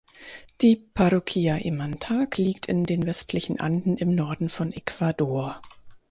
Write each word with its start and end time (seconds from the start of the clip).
Die 0.61 0.77
Parroquia 0.77 1.57
Imantag 1.57 2.37
liegt 2.37 2.65
in 2.65 2.85
den 2.85 3.05
westlichen 3.05 3.59
Anden 3.59 3.97
im 3.97 4.15
Norden 4.15 4.49
von 4.49 4.71
Ecuador. 4.71 5.61